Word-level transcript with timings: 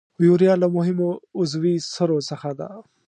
یوریا 0.25 0.53
له 0.61 0.67
مهمو 0.75 1.09
عضوي 1.37 1.75
سرو 1.93 2.17
څخه 2.29 2.49
ده. 2.59 2.69